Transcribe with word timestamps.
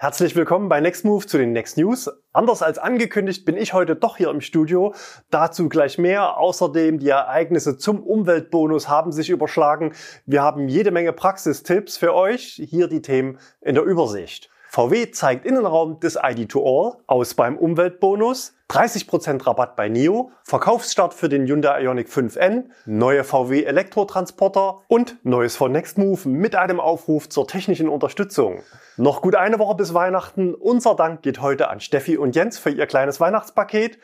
Herzlich 0.00 0.36
willkommen 0.36 0.68
bei 0.68 0.80
Next 0.80 1.04
Move 1.04 1.26
zu 1.26 1.38
den 1.38 1.50
Next 1.50 1.76
News. 1.76 2.08
Anders 2.32 2.62
als 2.62 2.78
angekündigt 2.78 3.44
bin 3.44 3.56
ich 3.56 3.72
heute 3.72 3.96
doch 3.96 4.16
hier 4.16 4.30
im 4.30 4.40
Studio. 4.40 4.94
Dazu 5.28 5.68
gleich 5.68 5.98
mehr. 5.98 6.38
Außerdem 6.38 7.00
die 7.00 7.08
Ereignisse 7.08 7.78
zum 7.78 8.04
Umweltbonus 8.04 8.88
haben 8.88 9.10
sich 9.10 9.28
überschlagen. 9.28 9.92
Wir 10.24 10.40
haben 10.40 10.68
jede 10.68 10.92
Menge 10.92 11.12
Praxistipps 11.12 11.96
für 11.96 12.14
euch. 12.14 12.62
Hier 12.64 12.86
die 12.86 13.02
Themen 13.02 13.40
in 13.60 13.74
der 13.74 13.82
Übersicht. 13.82 14.50
VW 14.70 15.10
zeigt 15.12 15.46
Innenraum 15.46 15.98
des 15.98 16.18
ID2All 16.20 16.96
aus 17.06 17.34
beim 17.34 17.56
Umweltbonus. 17.56 18.54
30% 18.68 19.46
Rabatt 19.46 19.76
bei 19.76 19.88
NIO, 19.88 20.30
Verkaufsstart 20.44 21.14
für 21.14 21.30
den 21.30 21.46
Hyundai 21.46 21.82
Ioniq 21.82 22.08
5N, 22.08 22.64
neue 22.84 23.24
VW 23.24 23.64
Elektrotransporter 23.64 24.82
und 24.88 25.16
neues 25.24 25.56
von 25.56 25.72
Nextmove 25.72 26.26
mit 26.26 26.54
einem 26.54 26.78
Aufruf 26.78 27.30
zur 27.30 27.48
technischen 27.48 27.88
Unterstützung. 27.88 28.60
Noch 28.98 29.22
gut 29.22 29.36
eine 29.36 29.58
Woche 29.58 29.76
bis 29.76 29.94
Weihnachten. 29.94 30.54
Unser 30.54 30.94
Dank 30.94 31.22
geht 31.22 31.40
heute 31.40 31.68
an 31.70 31.80
Steffi 31.80 32.18
und 32.18 32.36
Jens 32.36 32.58
für 32.58 32.68
ihr 32.68 32.86
kleines 32.86 33.20
Weihnachtspaket. 33.20 33.98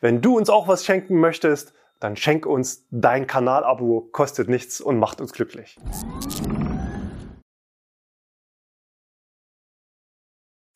Wenn 0.00 0.20
du 0.20 0.36
uns 0.36 0.50
auch 0.50 0.68
was 0.68 0.84
schenken 0.84 1.18
möchtest, 1.18 1.72
dann 1.98 2.16
schenk 2.16 2.44
uns 2.44 2.86
dein 2.90 3.26
Kanalabo, 3.26 4.10
kostet 4.12 4.50
nichts 4.50 4.82
und 4.82 4.98
macht 4.98 5.22
uns 5.22 5.32
glücklich. 5.32 5.78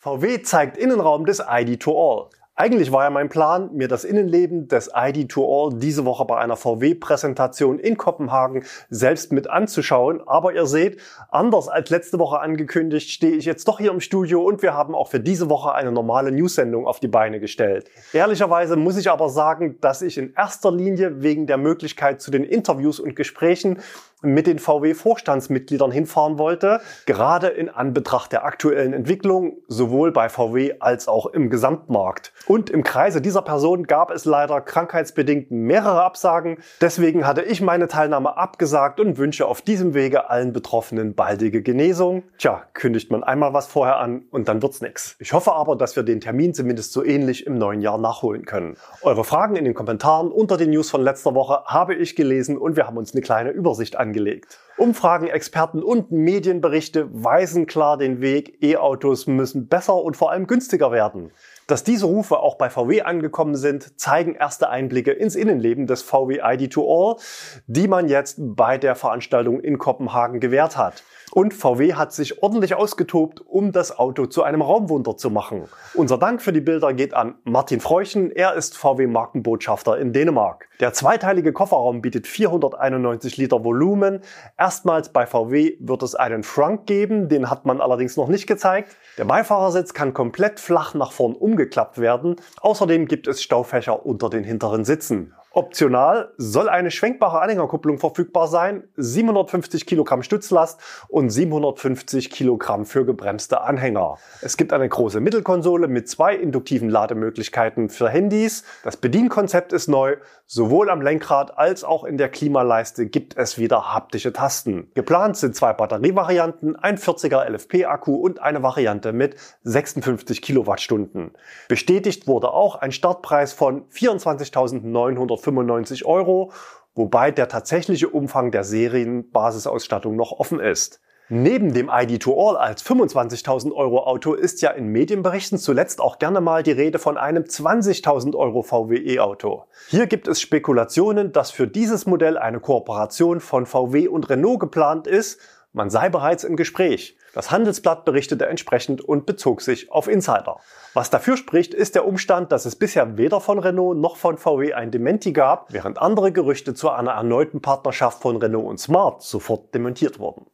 VW 0.07 0.41
zeigt 0.41 0.77
Innenraum 0.77 1.27
des 1.27 1.41
ID 1.41 1.83
2 1.83 1.91
All. 1.91 2.27
Eigentlich 2.55 2.93
war 2.93 3.03
ja 3.03 3.11
mein 3.11 3.29
Plan, 3.29 3.71
mir 3.75 3.87
das 3.89 4.05
Innenleben 4.05 4.67
des 4.67 4.95
ID2All 4.95 5.79
diese 5.79 6.07
Woche 6.07 6.25
bei 6.25 6.39
einer 6.39 6.57
VW-Präsentation 6.57 7.79
in 7.79 7.99
Kopenhagen 7.99 8.65
selbst 8.89 9.31
mit 9.31 9.51
anzuschauen. 9.51 10.23
Aber 10.27 10.55
ihr 10.55 10.65
seht, 10.65 10.99
anders 11.31 11.69
als 11.69 11.91
letzte 11.91 12.19
Woche 12.19 12.41
angekündigt, 12.41 13.11
stehe 13.11 13.35
ich 13.35 13.45
jetzt 13.45 13.69
doch 13.69 13.79
hier 13.79 13.91
im 13.91 14.01
Studio 14.01 14.43
und 14.43 14.63
wir 14.63 14.73
haben 14.73 14.95
auch 14.95 15.09
für 15.09 15.21
diese 15.21 15.51
Woche 15.51 15.75
eine 15.75 15.93
normale 15.93 16.33
News-Sendung 16.33 16.87
auf 16.87 16.99
die 16.99 17.09
Beine 17.09 17.41
gestellt. 17.41 17.91
Ehrlicherweise 18.15 18.77
muss 18.77 18.97
ich 18.97 19.11
aber 19.11 19.29
sagen, 19.29 19.79
dass 19.81 20.01
ich 20.01 20.17
in 20.17 20.33
erster 20.35 20.71
Linie 20.73 21.23
wegen 21.23 21.47
der 21.47 21.59
Möglichkeit 21.59 22.23
zu 22.23 22.31
den 22.31 22.45
Interviews 22.45 23.01
und 23.01 23.17
Gesprächen 23.17 23.81
mit 24.23 24.47
den 24.47 24.59
VW-Vorstandsmitgliedern 24.59 25.91
hinfahren 25.91 26.39
wollte, 26.39 26.81
gerade 27.05 27.49
in 27.49 27.69
Anbetracht 27.69 28.33
der 28.33 28.45
aktuellen 28.45 28.95
Entwicklung, 28.95 29.59
sowohl 29.69 30.11
bei 30.11 30.31
VW 30.31 30.75
als 30.81 31.07
auch 31.07 31.27
im 31.27 31.51
Gesamtmarkt. 31.51 32.33
Und 32.47 32.71
im 32.71 32.83
Kreise 32.83 33.21
dieser 33.21 33.43
Person 33.43 33.85
gab 33.85 34.11
es 34.11 34.25
leider 34.25 34.63
krankheitsbedingt 34.63 35.51
mehrere 35.51 36.03
Absagen. 36.03 36.59
Deswegen 36.81 37.27
hatte 37.27 37.43
ich 37.43 37.61
meine 37.61 37.89
Teilnahme 37.89 38.39
abgesagt 38.39 39.01
und 39.01 39.19
wünsche 39.19 39.47
auf 39.47 39.61
diesem 39.61 39.93
Wege 39.93 40.31
allen 40.31 40.55
Betroffenen 40.55 41.15
baldige 41.15 41.63
Genesung. 41.63 42.23
Tja, 42.39 42.63
kündigt 42.73 43.11
man 43.11 43.23
einmal 43.23 43.53
was 43.53 43.67
vorher 43.67 43.99
an 43.99 44.25
und 44.31 44.49
dann 44.49 44.63
wird's 44.63 44.81
nix. 44.81 45.17
Ich 45.19 45.35
hoffe 45.35 45.53
aber, 45.53 45.77
dass 45.77 45.95
wir 45.95 46.03
den 46.03 46.21
Termin 46.21 46.55
zumindest 46.55 46.93
so 46.93 47.05
ähnlich 47.05 47.47
im 47.47 47.59
neuen 47.59 47.83
Jahr 47.83 47.99
nachholen 47.99 48.47
können. 48.47 48.77
Eure 49.03 49.25
Fragen 49.25 49.57
in 49.57 49.65
den 49.65 49.75
Kommentaren 49.75 50.31
unter 50.31 50.57
den 50.57 50.71
News 50.71 50.91
von 50.91 51.03
letzter 51.03 51.35
Woche 51.35 51.65
habe 51.67 51.95
ich 51.95 52.17
gelesen 52.17 52.57
und 52.57 52.77
wir 52.77 52.87
haben 52.87 52.97
uns 52.97 53.13
eine 53.13 53.21
kleine 53.21 53.51
Übersicht 53.51 53.97
angelegt 53.97 54.06
angelegt. 54.07 54.59
Umfragen, 54.79 55.27
Experten 55.27 55.83
und 55.83 56.13
Medienberichte 56.13 57.09
weisen 57.11 57.67
klar 57.67 57.97
den 57.97 58.21
Weg, 58.21 58.63
E-Autos 58.63 59.27
müssen 59.27 59.69
besser 59.69 59.97
und 59.97 60.19
vor 60.19 60.31
allem 60.31 60.47
günstiger 60.47 60.93
werden. 60.93 61.33
Dass 61.67 61.83
diese 61.83 62.07
Rufe 62.07 62.39
auch 62.39 62.57
bei 62.57 62.69
VW 62.69 63.03
angekommen 63.03 63.57
sind, 63.57 63.99
zeigen 63.99 64.35
erste 64.35 64.69
Einblicke 64.69 65.13
ins 65.13 65.35
Innenleben 65.35 65.87
des 65.87 66.03
VW 66.03 66.43
ID2All, 66.43 67.19
die 67.67 67.89
man 67.89 68.09
jetzt 68.09 68.37
bei 68.39 68.77
der 68.77 68.95
Veranstaltung 68.95 69.61
in 69.61 69.79
Kopenhagen 69.79 70.41
gewährt 70.41 70.77
hat. 70.77 71.03
Und 71.37 71.53
VW 71.53 71.93
hat 71.93 72.15
sich 72.15 72.43
ordentlich 72.43 72.75
ausgetobt, 72.77 73.43
um 73.47 73.71
das 73.71 73.99
Auto 73.99 74.25
zu 74.25 74.43
einem 74.43 74.63
Raumwunder 74.63 75.19
zu 75.19 75.29
machen. 75.29 75.69
Unser 75.93 76.17
Dank 76.17 76.41
für 76.41 76.51
die 76.51 76.63
Bilder 76.63 76.95
geht 76.95 77.13
an 77.13 77.35
Martin 77.45 77.81
Freuchen. 77.81 78.31
Er 78.31 78.55
ist 78.55 78.75
VW-Markenbotschafter 78.79 79.99
in 79.99 80.15
Dänemark. 80.15 80.71
Der 80.81 80.95
zweiteilige 80.95 81.53
Kofferraum 81.53 82.01
bietet 82.01 82.27
491 82.27 83.37
Liter 83.37 83.63
Volumen. 83.65 84.23
Erstmals 84.57 85.11
bei 85.11 85.27
VW 85.27 85.77
wird 85.79 86.03
es 86.03 86.15
einen 86.15 86.43
Frunk 86.43 86.87
geben, 86.87 87.29
den 87.29 87.51
hat 87.51 87.67
man 87.67 87.83
allerdings 87.83 88.17
noch 88.17 88.29
nicht 88.29 88.47
gezeigt. 88.47 88.97
Der 89.19 89.27
Beifahrersitz 89.27 89.93
kann 89.93 90.15
komplett 90.15 90.59
flach 90.59 90.95
nach 90.95 91.13
vorn 91.13 91.35
umgeklappt 91.35 91.99
werden. 91.99 92.37
Außerdem 92.63 93.09
gibt 93.09 93.27
es 93.27 93.43
Staufächer 93.43 94.07
unter 94.07 94.31
den 94.31 94.43
hinteren 94.43 94.87
Sitzen. 94.87 95.35
Optional 95.57 96.35
soll 96.37 96.69
eine 96.69 96.91
schwenkbare 96.91 97.41
Anhängerkupplung 97.41 97.97
verfügbar 97.97 98.47
sein, 98.47 98.85
750 98.99 99.87
Kilogramm 99.87 100.23
Stützlast 100.23 100.79
und 101.09 101.31
750 101.31 102.31
Kilogramm 102.31 102.85
für 102.85 103.07
gebremste 103.07 103.63
Anhänger. 103.63 104.19
Es 104.43 104.59
gibt 104.59 104.75
eine 104.75 104.87
große 104.87 105.19
Mittelkonsole 105.19 105.89
mit 105.89 106.11
zwei 106.11 106.35
induktiven 106.35 106.91
Lademöglichkeiten 106.91 107.89
für 107.89 108.11
Handys. 108.11 108.65
Das 108.85 108.99
Bedienkonzept 108.99 109.73
ist 109.73 109.89
neu. 109.89 110.17
Sowohl 110.45 110.91
am 110.91 111.01
Lenkrad 111.01 111.57
als 111.57 111.85
auch 111.85 112.05
in 112.05 112.19
der 112.19 112.29
Klimaleiste 112.29 113.07
gibt 113.07 113.39
es 113.39 113.57
wieder 113.57 113.95
haptische 113.95 114.35
Tasten. 114.35 114.91
Geplant 114.95 115.39
sind 115.39 115.57
zwei 115.57 115.73
Batterievarianten, 115.73 116.77
ein 116.77 116.99
40er 116.99 117.49
LFP-Akku 117.49 118.15
und 118.15 118.43
eine 118.43 118.63
Variante 118.63 119.15
mit 119.15 119.37
56 119.65 120.43
Kilowattstunden. 120.43 121.31
Bestätigt 121.69 122.29
wurde 122.29 122.51
auch 122.53 122.77
ein 122.77 122.93
Startpreis 122.93 123.55
von 123.55 123.89
24.900 123.89 125.46
95 125.47 126.05
Euro, 126.05 126.53
wobei 126.95 127.31
der 127.31 127.49
tatsächliche 127.49 128.09
Umfang 128.09 128.51
der 128.51 128.65
Serienbasisausstattung 128.65 130.17
noch 130.17 130.33
offen 130.33 130.61
ist. 130.61 131.01
Neben 131.29 131.75
dem 131.75 131.91
ID2All 131.91 132.55
als 132.55 132.85
25.000 132.85 133.73
Euro 133.73 134.07
Auto 134.07 134.35
ist 134.35 134.63
ja 134.63 134.71
in 134.71 134.87
Medienberichten 134.89 135.59
zuletzt 135.59 136.01
auch 136.01 136.21
gerne 136.21 136.41
mal 136.41 136.63
die 136.63 136.71
Rede 136.71 137.01
von 137.01 137.17
einem 137.17 137.43
20.000 137.43 138.37
Euro 138.37 138.63
VW 138.63 138.97
E-Auto. 138.97 139.65
Hier 139.89 140.07
gibt 140.07 140.29
es 140.29 140.41
Spekulationen, 140.41 141.33
dass 141.33 141.51
für 141.51 141.67
dieses 141.67 142.07
Modell 142.07 142.39
eine 142.39 142.61
Kooperation 142.61 143.41
von 143.41 143.67
VW 143.67 144.07
und 144.07 144.31
Renault 144.31 144.61
geplant 144.61 145.09
ist. 145.09 145.41
Man 145.73 145.91
sei 145.91 146.11
bereits 146.11 146.45
im 146.45 146.55
Gespräch. 146.55 147.17
Das 147.37 147.51
Handelsblatt 147.51 148.07
berichtete 148.07 148.47
entsprechend 148.47 149.03
und 149.03 149.27
bezog 149.27 149.61
sich 149.61 149.93
auf 149.93 150.09
Insider. 150.09 150.59
Was 150.95 151.11
dafür 151.11 151.37
spricht, 151.37 151.75
ist 151.75 151.95
der 151.95 152.07
Umstand, 152.07 152.51
dass 152.51 152.65
es 152.65 152.77
bisher 152.77 153.19
weder 153.19 153.43
von 153.43 153.59
Renault 153.59 153.99
noch 153.99 154.17
von 154.17 154.39
VW 154.39 154.73
ein 154.73 154.91
Dementi 154.91 155.35
gab, 155.35 155.71
während 155.71 156.01
andere 156.01 156.33
Gerüchte 156.33 156.73
zu 156.73 156.89
einer 156.89 157.11
erneuten 157.11 157.61
Partnerschaft 157.61 158.23
von 158.23 158.37
Renault 158.39 158.65
und 158.65 158.81
Smart 158.81 159.23
sofort 159.23 159.75
dementiert 159.75 160.19
wurden. 160.19 160.47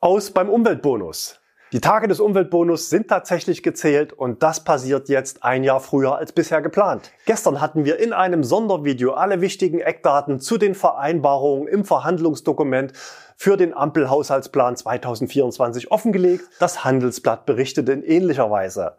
Aus 0.00 0.30
beim 0.30 0.50
Umweltbonus. 0.50 1.40
Die 1.72 1.80
Tage 1.80 2.08
des 2.08 2.20
Umweltbonus 2.20 2.88
sind 2.88 3.08
tatsächlich 3.08 3.62
gezählt 3.62 4.14
und 4.14 4.42
das 4.42 4.64
passiert 4.64 5.10
jetzt 5.10 5.44
ein 5.44 5.64
Jahr 5.64 5.80
früher 5.80 6.16
als 6.16 6.32
bisher 6.32 6.62
geplant. 6.62 7.10
Gestern 7.26 7.60
hatten 7.62 7.84
wir 7.86 7.98
in 7.98 8.14
einem 8.14 8.42
Sondervideo 8.42 9.12
alle 9.12 9.42
wichtigen 9.42 9.80
Eckdaten 9.80 10.40
zu 10.40 10.56
den 10.56 10.74
Vereinbarungen 10.74 11.68
im 11.68 11.84
Verhandlungsdokument 11.84 12.92
für 13.38 13.56
den 13.56 13.72
Ampelhaushaltsplan 13.72 14.76
2024 14.76 15.92
offengelegt. 15.92 16.44
Das 16.58 16.84
Handelsblatt 16.84 17.46
berichtete 17.46 17.92
in 17.92 18.02
ähnlicher 18.02 18.50
Weise. 18.50 18.96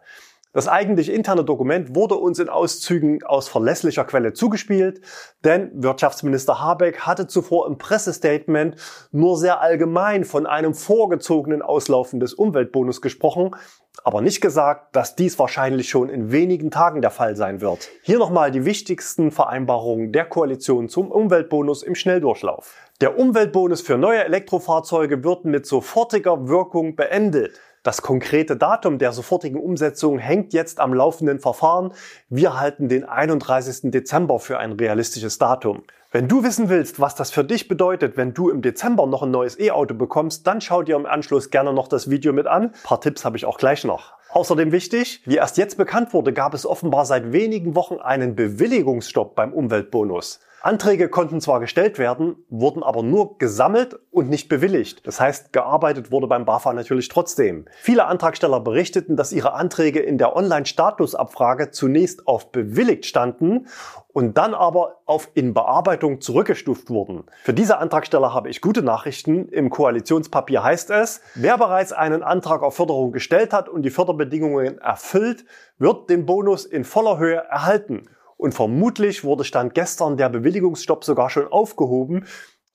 Das 0.52 0.66
eigentlich 0.66 1.12
interne 1.12 1.44
Dokument 1.44 1.94
wurde 1.94 2.16
uns 2.16 2.40
in 2.40 2.48
Auszügen 2.48 3.22
aus 3.22 3.48
verlässlicher 3.48 4.04
Quelle 4.04 4.32
zugespielt, 4.32 5.00
denn 5.44 5.70
Wirtschaftsminister 5.74 6.60
Habeck 6.60 7.02
hatte 7.02 7.28
zuvor 7.28 7.68
im 7.68 7.78
Pressestatement 7.78 8.74
nur 9.12 9.36
sehr 9.36 9.60
allgemein 9.60 10.24
von 10.24 10.46
einem 10.46 10.74
vorgezogenen 10.74 11.62
Auslaufen 11.62 12.18
des 12.18 12.34
Umweltbonus 12.34 13.00
gesprochen, 13.00 13.54
aber 14.02 14.22
nicht 14.22 14.40
gesagt, 14.40 14.96
dass 14.96 15.14
dies 15.14 15.38
wahrscheinlich 15.38 15.88
schon 15.88 16.08
in 16.08 16.32
wenigen 16.32 16.72
Tagen 16.72 17.00
der 17.00 17.10
Fall 17.10 17.36
sein 17.36 17.60
wird. 17.60 17.88
Hier 18.02 18.18
nochmal 18.18 18.50
die 18.50 18.64
wichtigsten 18.64 19.30
Vereinbarungen 19.30 20.10
der 20.10 20.24
Koalition 20.24 20.88
zum 20.88 21.12
Umweltbonus 21.12 21.84
im 21.84 21.94
Schnelldurchlauf. 21.94 22.89
Der 23.00 23.18
Umweltbonus 23.18 23.80
für 23.80 23.96
neue 23.96 24.24
Elektrofahrzeuge 24.24 25.24
wird 25.24 25.46
mit 25.46 25.64
sofortiger 25.64 26.48
Wirkung 26.48 26.96
beendet. 26.96 27.58
Das 27.82 28.02
konkrete 28.02 28.58
Datum 28.58 28.98
der 28.98 29.12
sofortigen 29.12 29.58
Umsetzung 29.58 30.18
hängt 30.18 30.52
jetzt 30.52 30.80
am 30.80 30.92
laufenden 30.92 31.38
Verfahren. 31.38 31.94
Wir 32.28 32.60
halten 32.60 32.90
den 32.90 33.06
31. 33.06 33.90
Dezember 33.90 34.38
für 34.38 34.58
ein 34.58 34.72
realistisches 34.72 35.38
Datum. 35.38 35.82
Wenn 36.12 36.28
du 36.28 36.44
wissen 36.44 36.68
willst, 36.68 37.00
was 37.00 37.14
das 37.14 37.30
für 37.30 37.42
dich 37.42 37.68
bedeutet, 37.68 38.18
wenn 38.18 38.34
du 38.34 38.50
im 38.50 38.60
Dezember 38.60 39.06
noch 39.06 39.22
ein 39.22 39.30
neues 39.30 39.58
E-Auto 39.58 39.94
bekommst, 39.94 40.46
dann 40.46 40.60
schau 40.60 40.82
dir 40.82 40.96
im 40.96 41.06
Anschluss 41.06 41.48
gerne 41.48 41.72
noch 41.72 41.88
das 41.88 42.10
Video 42.10 42.34
mit 42.34 42.46
an. 42.46 42.64
Ein 42.64 42.72
paar 42.84 43.00
Tipps 43.00 43.24
habe 43.24 43.38
ich 43.38 43.46
auch 43.46 43.56
gleich 43.56 43.82
noch. 43.82 44.12
Außerdem 44.28 44.72
wichtig, 44.72 45.22
wie 45.24 45.36
erst 45.36 45.56
jetzt 45.56 45.78
bekannt 45.78 46.12
wurde, 46.12 46.34
gab 46.34 46.52
es 46.52 46.66
offenbar 46.66 47.06
seit 47.06 47.32
wenigen 47.32 47.74
Wochen 47.74 47.96
einen 47.96 48.36
Bewilligungsstopp 48.36 49.34
beim 49.34 49.54
Umweltbonus. 49.54 50.40
Anträge 50.62 51.08
konnten 51.08 51.40
zwar 51.40 51.58
gestellt 51.60 51.98
werden, 51.98 52.36
wurden 52.50 52.82
aber 52.82 53.02
nur 53.02 53.38
gesammelt 53.38 53.98
und 54.10 54.28
nicht 54.28 54.48
bewilligt. 54.48 55.06
Das 55.06 55.18
heißt, 55.18 55.52
gearbeitet 55.52 56.10
wurde 56.10 56.26
beim 56.26 56.44
BAFA 56.44 56.74
natürlich 56.74 57.08
trotzdem. 57.08 57.64
Viele 57.80 58.04
Antragsteller 58.04 58.60
berichteten, 58.60 59.16
dass 59.16 59.32
ihre 59.32 59.54
Anträge 59.54 60.00
in 60.00 60.18
der 60.18 60.36
Online-Statusabfrage 60.36 61.70
zunächst 61.70 62.26
auf 62.26 62.52
bewilligt 62.52 63.06
standen 63.06 63.68
und 64.08 64.36
dann 64.36 64.52
aber 64.52 65.00
auf 65.06 65.30
in 65.34 65.54
Bearbeitung 65.54 66.20
zurückgestuft 66.20 66.90
wurden. 66.90 67.24
Für 67.42 67.54
diese 67.54 67.78
Antragsteller 67.78 68.34
habe 68.34 68.50
ich 68.50 68.60
gute 68.60 68.82
Nachrichten. 68.82 69.48
Im 69.48 69.70
Koalitionspapier 69.70 70.62
heißt 70.62 70.90
es, 70.90 71.22
wer 71.36 71.56
bereits 71.56 71.92
einen 71.92 72.22
Antrag 72.22 72.62
auf 72.62 72.76
Förderung 72.76 73.12
gestellt 73.12 73.54
hat 73.54 73.68
und 73.68 73.82
die 73.82 73.90
Förderbedingungen 73.90 74.78
erfüllt, 74.78 75.44
wird 75.78 76.10
den 76.10 76.26
Bonus 76.26 76.66
in 76.66 76.84
voller 76.84 77.18
Höhe 77.18 77.36
erhalten. 77.36 78.08
Und 78.40 78.54
vermutlich 78.54 79.22
wurde 79.22 79.44
Stand 79.44 79.74
gestern 79.74 80.16
der 80.16 80.30
Bewilligungsstopp 80.30 81.04
sogar 81.04 81.28
schon 81.28 81.46
aufgehoben. 81.46 82.24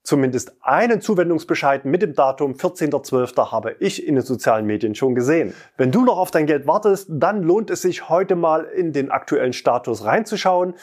Zumindest 0.04 0.56
einen 0.62 1.02
Zuwendungsbescheid 1.02 1.86
mit 1.86 2.04
dem 2.04 2.14
Datum 2.14 2.54
14.12. 2.54 3.52
habe 3.52 3.76
ich 3.80 4.06
in 4.06 4.14
den 4.14 4.24
sozialen 4.24 4.68
Medien 4.68 4.94
schon 4.94 5.16
gesehen. 5.16 5.56
Wenn 5.76 5.92
du 5.92 6.06
noch 6.06 6.20
auf 6.20 6.30
dein 6.30 6.46
Geld 6.46 6.68
wartest, 6.68 7.08
dann 7.12 7.42
lohnt 7.42 7.72
es 7.72 7.82
sich 7.82 8.10
heute 8.10 8.36
mal 8.36 8.66
in 8.66 8.94
den 8.94 9.10
aktuellen 9.10 9.54
Status 9.54 10.06
reinzuschauen. 10.06 10.76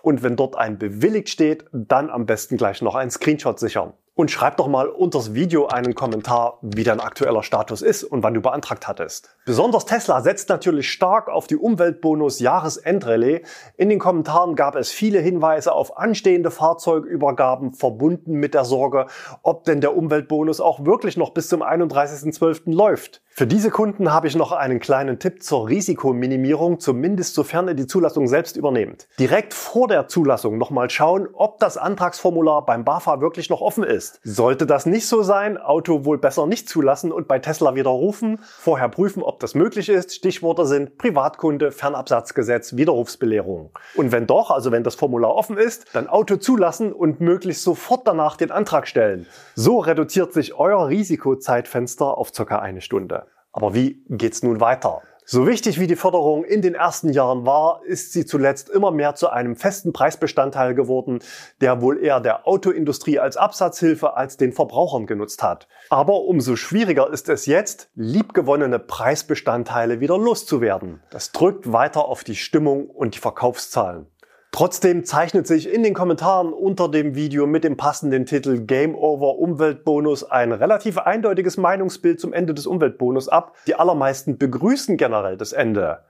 Und 0.00 0.22
wenn 0.22 0.36
dort 0.36 0.56
ein 0.56 0.78
bewilligt 0.78 1.28
steht, 1.28 1.66
dann 1.72 2.08
am 2.08 2.24
besten 2.24 2.56
gleich 2.56 2.80
noch 2.80 2.94
einen 2.94 3.10
Screenshot 3.10 3.58
sichern. 3.58 3.92
Und 4.14 4.30
schreib 4.30 4.56
doch 4.56 4.66
mal 4.66 4.88
unter 4.88 5.18
das 5.18 5.34
Video 5.34 5.68
einen 5.68 5.94
Kommentar, 5.94 6.58
wie 6.62 6.84
dein 6.84 7.00
aktueller 7.00 7.42
Status 7.42 7.80
ist 7.80 8.04
und 8.04 8.22
wann 8.22 8.34
du 8.34 8.42
beantragt 8.42 8.86
hattest. 8.88 9.36
Besonders 9.46 9.86
Tesla 9.86 10.20
setzt 10.20 10.48
natürlich 10.48 10.90
stark 10.90 11.28
auf 11.28 11.46
die 11.46 11.56
Umweltbonus 11.56 12.40
Jahresendrallye. 12.40 13.42
In 13.76 13.88
den 13.88 13.98
Kommentaren 13.98 14.56
gab 14.56 14.74
es 14.74 14.90
viele 14.90 15.20
Hinweise 15.20 15.72
auf 15.72 15.96
anstehende 15.96 16.50
Fahrzeugübergaben 16.50 17.72
verbunden 17.72 18.34
mit 18.34 18.52
der 18.52 18.64
Sorge, 18.64 19.06
ob 19.42 19.64
denn 19.64 19.80
der 19.80 19.96
Umweltbonus 19.96 20.60
auch 20.60 20.84
wirklich 20.84 21.16
noch 21.16 21.30
bis 21.30 21.48
zum 21.48 21.62
31.12. 21.62 22.72
läuft. 22.74 23.22
Für 23.32 23.46
diese 23.46 23.70
Kunden 23.70 24.12
habe 24.12 24.26
ich 24.26 24.36
noch 24.36 24.52
einen 24.52 24.80
kleinen 24.80 25.18
Tipp 25.18 25.42
zur 25.42 25.66
Risikominimierung, 25.66 26.78
zumindest 26.78 27.34
sofern 27.34 27.68
ihr 27.68 27.74
die 27.74 27.86
Zulassung 27.86 28.28
selbst 28.28 28.56
übernehmt. 28.56 29.08
Direkt 29.18 29.54
vor 29.54 29.88
der 29.88 30.08
Zulassung 30.08 30.58
nochmal 30.58 30.90
schauen, 30.90 31.26
ob 31.32 31.58
das 31.58 31.78
Antragsformular 31.78 32.66
beim 32.66 32.84
BAFA 32.84 33.22
wirklich 33.22 33.48
noch 33.48 33.62
offen 33.62 33.82
ist. 33.82 34.20
Sollte 34.24 34.66
das 34.66 34.84
nicht 34.84 35.06
so 35.06 35.22
sein, 35.22 35.56
Auto 35.56 36.04
wohl 36.04 36.18
besser 36.18 36.46
nicht 36.46 36.68
zulassen 36.68 37.12
und 37.12 37.28
bei 37.28 37.38
Tesla 37.38 37.74
widerrufen, 37.74 38.40
vorher 38.42 38.90
prüfen, 38.90 39.22
ob 39.22 39.40
das 39.40 39.54
möglich 39.54 39.88
ist. 39.88 40.14
Stichworte 40.14 40.66
sind 40.66 40.98
Privatkunde, 40.98 41.72
Fernabsatzgesetz, 41.72 42.76
Widerrufsbelehrung. 42.76 43.70
Und 43.94 44.12
wenn 44.12 44.26
doch, 44.26 44.50
also 44.50 44.70
wenn 44.70 44.84
das 44.84 44.96
Formular 44.96 45.34
offen 45.34 45.56
ist, 45.56 45.86
dann 45.94 46.08
Auto 46.08 46.36
zulassen 46.36 46.92
und 46.92 47.22
möglichst 47.22 47.62
sofort 47.62 48.06
danach 48.06 48.36
den 48.36 48.50
Antrag 48.50 48.86
stellen. 48.86 49.26
So 49.54 49.78
reduziert 49.78 50.34
sich 50.34 50.54
euer 50.58 50.88
Risikozeitfenster 50.88 52.18
auf 52.18 52.32
ca. 52.32 52.58
eine 52.58 52.82
Stunde. 52.82 53.29
Aber 53.52 53.74
wie 53.74 54.04
geht's 54.08 54.42
nun 54.42 54.60
weiter? 54.60 55.02
So 55.32 55.46
wichtig 55.46 55.78
wie 55.78 55.86
die 55.86 55.94
Förderung 55.94 56.42
in 56.42 56.60
den 56.60 56.74
ersten 56.74 57.10
Jahren 57.10 57.46
war, 57.46 57.82
ist 57.84 58.12
sie 58.12 58.26
zuletzt 58.26 58.68
immer 58.68 58.90
mehr 58.90 59.14
zu 59.14 59.28
einem 59.28 59.54
festen 59.54 59.92
Preisbestandteil 59.92 60.74
geworden, 60.74 61.20
der 61.60 61.80
wohl 61.80 62.02
eher 62.02 62.18
der 62.18 62.48
Autoindustrie 62.48 63.20
als 63.20 63.36
Absatzhilfe 63.36 64.16
als 64.16 64.38
den 64.38 64.52
Verbrauchern 64.52 65.06
genutzt 65.06 65.44
hat. 65.44 65.68
Aber 65.88 66.22
umso 66.22 66.56
schwieriger 66.56 67.12
ist 67.12 67.28
es 67.28 67.46
jetzt, 67.46 67.90
liebgewonnene 67.94 68.80
Preisbestandteile 68.80 70.00
wieder 70.00 70.18
loszuwerden. 70.18 71.00
Das 71.10 71.30
drückt 71.30 71.72
weiter 71.72 72.06
auf 72.06 72.24
die 72.24 72.34
Stimmung 72.34 72.90
und 72.90 73.14
die 73.14 73.20
Verkaufszahlen. 73.20 74.08
Trotzdem 74.52 75.04
zeichnet 75.04 75.46
sich 75.46 75.72
in 75.72 75.84
den 75.84 75.94
Kommentaren 75.94 76.52
unter 76.52 76.88
dem 76.88 77.14
Video 77.14 77.46
mit 77.46 77.62
dem 77.62 77.76
passenden 77.76 78.26
Titel 78.26 78.58
Game 78.58 78.96
Over 78.96 79.38
Umweltbonus 79.38 80.24
ein 80.28 80.50
relativ 80.50 80.98
eindeutiges 80.98 81.56
Meinungsbild 81.56 82.18
zum 82.18 82.32
Ende 82.32 82.52
des 82.52 82.66
Umweltbonus 82.66 83.28
ab. 83.28 83.54
Die 83.68 83.76
allermeisten 83.76 84.38
begrüßen 84.38 84.96
generell 84.96 85.36
das 85.36 85.52
Ende. 85.52 86.00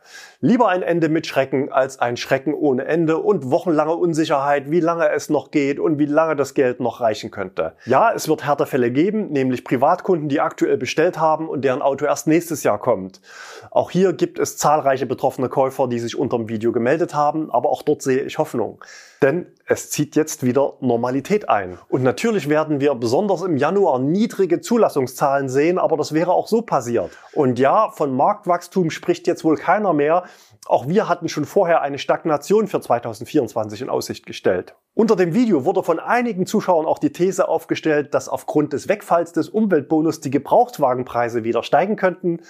Lieber 0.41 0.69
ein 0.69 0.83
Ende 0.83 1.11
mit 1.11 1.27
Schrecken 1.27 1.71
als 1.71 1.99
ein 1.99 2.17
Schrecken 2.17 2.55
ohne 2.55 2.87
Ende 2.87 3.19
und 3.19 3.51
wochenlange 3.51 3.95
Unsicherheit, 3.95 4.71
wie 4.71 4.81
lange 4.81 5.11
es 5.11 5.29
noch 5.29 5.51
geht 5.51 5.79
und 5.79 5.99
wie 5.99 6.07
lange 6.07 6.35
das 6.35 6.55
Geld 6.55 6.81
noch 6.81 7.03
reichen 7.03 7.31
könnte. 7.31 7.75
Ja, 7.85 8.11
es 8.11 8.27
wird 8.27 8.47
Härtefälle 8.47 8.91
geben, 8.91 9.29
nämlich 9.29 9.65
Privatkunden, 9.65 10.31
die 10.31 10.41
aktuell 10.41 10.79
bestellt 10.79 11.21
haben 11.21 11.47
und 11.47 11.63
deren 11.63 11.83
Auto 11.83 12.07
erst 12.07 12.27
nächstes 12.27 12.63
Jahr 12.63 12.79
kommt. 12.79 13.21
Auch 13.71 13.91
hier 13.91 14.15
gibt 14.15 14.39
es 14.39 14.57
zahlreiche 14.57 15.05
betroffene 15.05 15.51
Käufer, 15.51 15.89
die 15.89 15.99
sich 15.99 16.19
unter 16.19 16.39
dem 16.39 16.49
Video 16.49 16.73
gemeldet 16.73 17.15
haben, 17.15 17.51
aber 17.51 17.69
auch 17.69 17.83
dort 17.83 18.01
sehe 18.01 18.30
ich 18.31 18.38
Hoffnung. 18.38 18.82
Denn 19.23 19.47
es 19.67 19.91
zieht 19.91 20.17
jetzt 20.17 20.44
wieder 20.44 20.75
Normalität 20.81 21.49
ein. 21.49 21.79
Und 21.88 22.03
natürlich 22.03 22.49
werden 22.49 22.81
wir 22.81 22.94
besonders 22.94 23.43
im 23.43 23.56
Januar 23.56 23.99
niedrige 23.99 24.61
Zulassungszahlen 24.61 25.49
sehen, 25.49 25.79
aber 25.79 25.97
das 25.97 26.15
wäre 26.15 26.32
auch 26.32 26.49
so 26.49 26.62
passiert. 26.62 27.11
Und 27.35 27.59
ja, 27.59 27.91
von 27.91 28.17
Marktwachstum 28.17 28.91
spricht 28.91 29.27
jetzt 29.27 29.44
wohl 29.44 29.56
keiner 29.56 29.93
mehr. 29.93 30.25
Auch 30.67 30.88
wir 30.88 31.09
hatten 31.09 31.29
schon 31.29 31.44
vorher 31.44 31.82
eine 31.82 31.99
Stagnation 31.99 32.67
für 32.69 32.81
2024 32.81 33.82
in 33.82 33.91
Aussicht 33.91 34.25
gestellt. 34.25 34.75
Unter 34.94 35.17
dem 35.17 35.35
Video 35.35 35.65
wurde 35.65 35.82
von 35.82 35.99
einigen 35.99 36.47
Zuschauern 36.47 36.87
auch 36.87 36.99
die 36.99 37.12
These 37.12 37.49
aufgestellt, 37.49 38.12
dass 38.15 38.29
aufgrund 38.29 38.73
des 38.73 38.88
Wegfalls 38.88 39.32
des 39.32 39.49
Umweltbonus 39.49 40.21
die 40.21 40.31
Gebrauchtwagenpreise 40.31 41.44
wieder 41.44 41.62
steigen 41.62 41.97
könnten. 41.97 42.41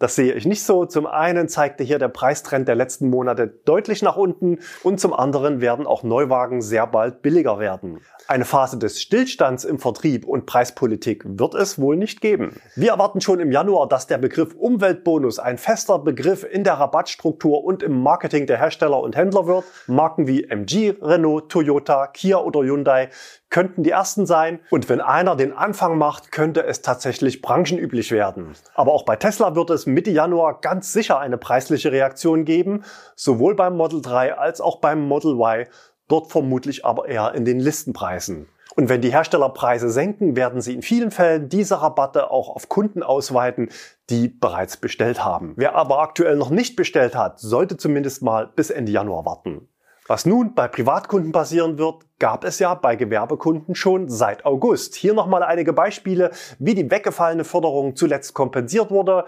Das 0.00 0.16
sehe 0.16 0.32
ich 0.32 0.44
nicht 0.44 0.64
so. 0.64 0.86
Zum 0.86 1.06
einen 1.06 1.48
zeigte 1.48 1.84
hier 1.84 2.00
der 2.00 2.08
Preistrend 2.08 2.66
der 2.66 2.74
letzten 2.74 3.08
Monate 3.10 3.46
deutlich 3.46 4.02
nach 4.02 4.16
unten 4.16 4.58
und 4.82 4.98
zum 4.98 5.14
anderen 5.14 5.60
werden 5.60 5.86
auch 5.86 6.02
Neuwagen 6.02 6.62
sehr 6.62 6.86
bald 6.86 7.22
billiger 7.22 7.60
werden. 7.60 8.00
Eine 8.26 8.44
Phase 8.44 8.78
des 8.78 9.00
Stillstands 9.00 9.64
im 9.64 9.78
Vertrieb 9.78 10.26
und 10.26 10.46
Preispolitik 10.46 11.22
wird 11.26 11.54
es 11.54 11.78
wohl 11.78 11.96
nicht 11.96 12.20
geben. 12.20 12.60
Wir 12.74 12.92
erwarten 12.92 13.20
schon 13.20 13.38
im 13.38 13.52
Januar, 13.52 13.86
dass 13.86 14.06
der 14.06 14.18
Begriff 14.18 14.54
Umweltbonus 14.54 15.38
ein 15.38 15.58
fester 15.58 15.98
Begriff 15.98 16.42
in 16.42 16.64
der 16.64 16.74
Rabattstruktur 16.74 17.62
und 17.62 17.82
im 17.82 18.02
Marketing 18.02 18.46
der 18.46 18.58
Hersteller 18.58 19.00
und 19.00 19.14
Händler 19.14 19.46
wird. 19.46 19.64
Marken 19.86 20.26
wie 20.26 20.44
MG, 20.44 20.94
Renault, 21.02 21.50
Toyota, 21.50 22.06
Kia 22.08 22.38
oder 22.38 22.60
Hyundai 22.60 23.10
könnten 23.54 23.84
die 23.84 23.90
ersten 23.90 24.26
sein. 24.26 24.58
Und 24.70 24.88
wenn 24.88 25.00
einer 25.00 25.36
den 25.36 25.52
Anfang 25.52 25.96
macht, 25.96 26.32
könnte 26.32 26.66
es 26.66 26.82
tatsächlich 26.82 27.40
branchenüblich 27.40 28.10
werden. 28.10 28.54
Aber 28.74 28.92
auch 28.92 29.04
bei 29.04 29.14
Tesla 29.14 29.54
wird 29.54 29.70
es 29.70 29.86
Mitte 29.86 30.10
Januar 30.10 30.60
ganz 30.60 30.92
sicher 30.92 31.20
eine 31.20 31.38
preisliche 31.38 31.92
Reaktion 31.92 32.44
geben, 32.44 32.82
sowohl 33.14 33.54
beim 33.54 33.76
Model 33.76 34.02
3 34.02 34.36
als 34.36 34.60
auch 34.60 34.80
beim 34.80 35.06
Model 35.06 35.34
Y 35.38 35.68
dort 36.08 36.32
vermutlich 36.32 36.84
aber 36.84 37.06
eher 37.06 37.32
in 37.36 37.44
den 37.44 37.60
Listenpreisen. 37.60 38.48
Und 38.74 38.88
wenn 38.88 39.00
die 39.00 39.12
Herstellerpreise 39.12 39.88
senken, 39.88 40.34
werden 40.34 40.60
sie 40.60 40.74
in 40.74 40.82
vielen 40.82 41.12
Fällen 41.12 41.48
diese 41.48 41.80
Rabatte 41.80 42.32
auch 42.32 42.48
auf 42.48 42.68
Kunden 42.68 43.04
ausweiten, 43.04 43.68
die 44.10 44.26
bereits 44.26 44.78
bestellt 44.78 45.24
haben. 45.24 45.52
Wer 45.54 45.76
aber 45.76 46.00
aktuell 46.00 46.34
noch 46.34 46.50
nicht 46.50 46.74
bestellt 46.74 47.14
hat, 47.14 47.38
sollte 47.38 47.76
zumindest 47.76 48.20
mal 48.20 48.50
bis 48.56 48.70
Ende 48.70 48.90
Januar 48.90 49.24
warten. 49.24 49.68
Was 50.06 50.26
nun 50.26 50.54
bei 50.54 50.68
Privatkunden 50.68 51.32
passieren 51.32 51.78
wird, 51.78 52.04
gab 52.18 52.44
es 52.44 52.58
ja 52.58 52.74
bei 52.74 52.94
Gewerbekunden 52.94 53.74
schon 53.74 54.10
seit 54.10 54.44
August. 54.44 54.96
Hier 54.96 55.14
nochmal 55.14 55.42
einige 55.42 55.72
Beispiele, 55.72 56.30
wie 56.58 56.74
die 56.74 56.90
weggefallene 56.90 57.44
Förderung 57.44 57.96
zuletzt 57.96 58.34
kompensiert 58.34 58.90
wurde. 58.90 59.24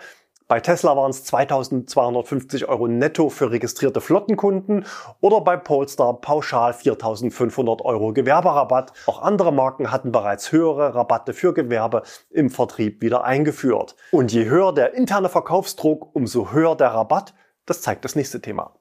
Bei 0.48 0.60
Tesla 0.60 0.94
waren 0.94 1.12
es 1.12 1.24
2250 1.24 2.68
Euro 2.68 2.88
netto 2.88 3.30
für 3.30 3.50
registrierte 3.50 4.02
Flottenkunden 4.02 4.84
oder 5.20 5.40
bei 5.40 5.56
Polestar 5.56 6.20
pauschal 6.20 6.74
4500 6.74 7.80
Euro 7.80 8.12
Gewerberabatt. 8.12 8.92
Auch 9.06 9.22
andere 9.22 9.54
Marken 9.54 9.90
hatten 9.90 10.12
bereits 10.12 10.52
höhere 10.52 10.94
Rabatte 10.94 11.32
für 11.32 11.54
Gewerbe 11.54 12.02
im 12.28 12.50
Vertrieb 12.50 13.00
wieder 13.00 13.24
eingeführt. 13.24 13.96
Und 14.12 14.30
je 14.30 14.44
höher 14.44 14.74
der 14.74 14.92
interne 14.92 15.30
Verkaufsdruck, 15.30 16.14
umso 16.14 16.52
höher 16.52 16.76
der 16.76 16.88
Rabatt. 16.88 17.32
Das 17.64 17.80
zeigt 17.80 18.04
das 18.04 18.14
nächste 18.14 18.42
Thema. 18.42 18.74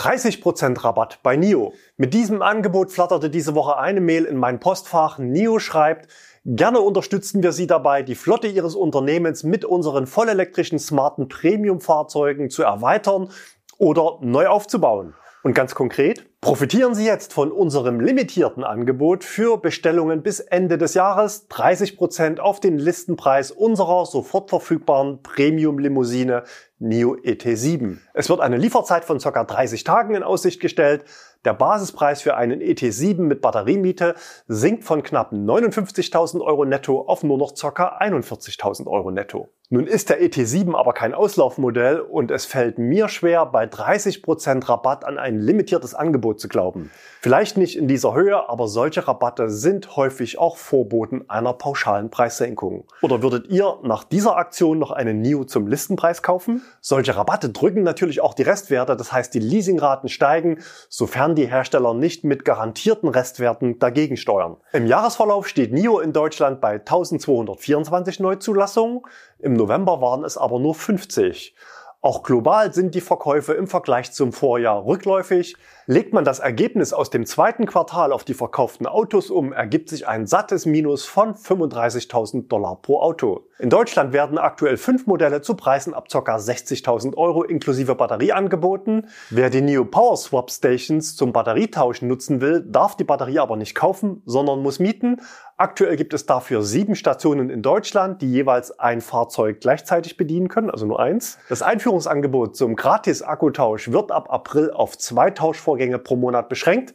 30% 0.00 0.82
Rabatt 0.82 1.18
bei 1.22 1.36
NIO. 1.36 1.74
Mit 1.98 2.14
diesem 2.14 2.40
Angebot 2.40 2.90
flatterte 2.90 3.28
diese 3.28 3.54
Woche 3.54 3.76
eine 3.76 4.00
Mail 4.00 4.24
in 4.24 4.38
mein 4.38 4.58
Postfach. 4.58 5.18
NIO 5.18 5.58
schreibt, 5.58 6.08
Gerne 6.46 6.80
unterstützen 6.80 7.42
wir 7.42 7.52
Sie 7.52 7.66
dabei, 7.66 8.02
die 8.02 8.14
Flotte 8.14 8.46
Ihres 8.46 8.74
Unternehmens 8.74 9.44
mit 9.44 9.66
unseren 9.66 10.06
vollelektrischen 10.06 10.78
smarten 10.78 11.28
Premium-Fahrzeugen 11.28 12.48
zu 12.48 12.62
erweitern 12.62 13.28
oder 13.76 14.16
neu 14.22 14.46
aufzubauen. 14.46 15.12
Und 15.42 15.52
ganz 15.52 15.74
konkret, 15.74 16.29
profitieren 16.40 16.94
Sie 16.94 17.04
jetzt 17.04 17.34
von 17.34 17.52
unserem 17.52 18.00
limitierten 18.00 18.64
Angebot 18.64 19.24
für 19.24 19.58
Bestellungen 19.58 20.22
bis 20.22 20.40
Ende 20.40 20.78
des 20.78 20.94
Jahres 20.94 21.48
30 21.48 21.98
Prozent 21.98 22.40
auf 22.40 22.60
den 22.60 22.78
Listenpreis 22.78 23.50
unserer 23.50 24.06
sofort 24.06 24.48
verfügbaren 24.48 25.22
Premium-Limousine 25.22 26.44
NIO 26.78 27.14
ET7. 27.16 27.98
Es 28.14 28.30
wird 28.30 28.40
eine 28.40 28.56
Lieferzeit 28.56 29.04
von 29.04 29.18
ca. 29.18 29.44
30 29.44 29.84
Tagen 29.84 30.14
in 30.14 30.22
Aussicht 30.22 30.60
gestellt. 30.60 31.04
Der 31.44 31.52
Basispreis 31.52 32.22
für 32.22 32.36
einen 32.36 32.60
ET7 32.60 33.20
mit 33.20 33.42
Batteriemiete 33.42 34.14
sinkt 34.48 34.84
von 34.84 35.02
knapp 35.02 35.32
59.000 35.32 36.40
Euro 36.40 36.64
netto 36.64 37.02
auf 37.02 37.22
nur 37.22 37.36
noch 37.36 37.52
ca. 37.54 37.98
41.000 38.00 38.86
Euro 38.86 39.10
netto. 39.10 39.50
Nun 39.72 39.86
ist 39.86 40.10
der 40.10 40.20
ET7 40.20 40.74
aber 40.74 40.92
kein 40.92 41.14
Auslaufmodell 41.14 42.00
und 42.00 42.32
es 42.32 42.44
fällt 42.44 42.80
mir 42.80 43.08
schwer, 43.08 43.46
bei 43.46 43.66
30% 43.66 44.68
Rabatt 44.68 45.04
an 45.04 45.16
ein 45.16 45.38
limitiertes 45.38 45.94
Angebot 45.94 46.40
zu 46.40 46.48
glauben. 46.48 46.90
Vielleicht 47.20 47.56
nicht 47.56 47.78
in 47.78 47.86
dieser 47.86 48.12
Höhe, 48.14 48.48
aber 48.48 48.66
solche 48.66 49.06
Rabatte 49.06 49.48
sind 49.48 49.94
häufig 49.94 50.40
auch 50.40 50.56
Vorboten 50.56 51.30
einer 51.30 51.52
pauschalen 51.52 52.10
Preissenkung. 52.10 52.82
Oder 53.00 53.22
würdet 53.22 53.46
ihr 53.46 53.78
nach 53.84 54.02
dieser 54.02 54.36
Aktion 54.36 54.80
noch 54.80 54.90
einen 54.90 55.20
NIO 55.20 55.44
zum 55.44 55.68
Listenpreis 55.68 56.20
kaufen? 56.24 56.62
Solche 56.80 57.14
Rabatte 57.14 57.50
drücken 57.50 57.84
natürlich 57.84 58.20
auch 58.22 58.34
die 58.34 58.42
Restwerte, 58.42 58.96
das 58.96 59.12
heißt 59.12 59.32
die 59.34 59.38
Leasingraten 59.38 60.08
steigen, 60.08 60.58
sofern 60.88 61.36
die 61.36 61.46
Hersteller 61.46 61.94
nicht 61.94 62.24
mit 62.24 62.44
garantierten 62.44 63.08
Restwerten 63.08 63.78
dagegen 63.78 64.16
steuern. 64.16 64.56
Im 64.72 64.88
Jahresverlauf 64.88 65.46
steht 65.46 65.72
NIO 65.72 66.00
in 66.00 66.12
Deutschland 66.12 66.60
bei 66.60 66.72
1224 66.72 68.18
Neuzulassungen. 68.18 69.02
Im 69.42 69.54
November 69.54 70.00
waren 70.00 70.24
es 70.24 70.36
aber 70.36 70.58
nur 70.58 70.74
50. 70.74 71.54
Auch 72.02 72.22
global 72.22 72.72
sind 72.72 72.94
die 72.94 73.00
Verkäufe 73.00 73.52
im 73.52 73.66
Vergleich 73.66 74.12
zum 74.12 74.32
Vorjahr 74.32 74.84
rückläufig. 74.84 75.56
Legt 75.90 76.12
man 76.12 76.24
das 76.24 76.38
Ergebnis 76.38 76.92
aus 76.92 77.10
dem 77.10 77.26
zweiten 77.26 77.66
Quartal 77.66 78.12
auf 78.12 78.22
die 78.22 78.34
verkauften 78.34 78.86
Autos 78.86 79.28
um, 79.28 79.52
ergibt 79.52 79.88
sich 79.88 80.06
ein 80.06 80.24
sattes 80.24 80.64
Minus 80.64 81.04
von 81.04 81.34
35.000 81.34 82.46
Dollar 82.46 82.76
pro 82.80 83.00
Auto. 83.00 83.48
In 83.58 83.70
Deutschland 83.70 84.12
werden 84.12 84.38
aktuell 84.38 84.76
fünf 84.76 85.08
Modelle 85.08 85.42
zu 85.42 85.56
Preisen 85.56 85.92
ab 85.92 86.06
ca. 86.08 86.36
60.000 86.36 87.16
Euro 87.16 87.42
inklusive 87.42 87.96
Batterie 87.96 88.30
angeboten. 88.30 89.08
Wer 89.30 89.50
die 89.50 89.62
Neo 89.62 89.84
Power 89.84 90.16
Swap 90.16 90.52
Stations 90.52 91.16
zum 91.16 91.32
Batterietauschen 91.32 92.06
nutzen 92.06 92.40
will, 92.40 92.64
darf 92.64 92.96
die 92.96 93.02
Batterie 93.02 93.40
aber 93.40 93.56
nicht 93.56 93.74
kaufen, 93.74 94.22
sondern 94.26 94.62
muss 94.62 94.78
mieten. 94.78 95.16
Aktuell 95.56 95.96
gibt 95.96 96.14
es 96.14 96.24
dafür 96.24 96.62
sieben 96.62 96.94
Stationen 96.94 97.50
in 97.50 97.60
Deutschland, 97.60 98.22
die 98.22 98.32
jeweils 98.32 98.78
ein 98.78 99.02
Fahrzeug 99.02 99.60
gleichzeitig 99.60 100.16
bedienen 100.16 100.48
können, 100.48 100.70
also 100.70 100.86
nur 100.86 101.00
eins. 101.00 101.36
Das 101.50 101.60
Einführungsangebot 101.60 102.56
zum 102.56 102.76
Gratis-Akkutausch 102.76 103.90
wird 103.90 104.10
ab 104.10 104.32
April 104.32 104.70
auf 104.70 104.96
zwei 104.96 105.30
Tauschvorgänge 105.30 105.79
pro 105.98 106.16
Monat 106.16 106.48
beschränkt. 106.48 106.94